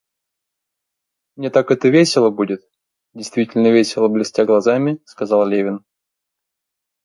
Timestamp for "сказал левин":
5.05-5.85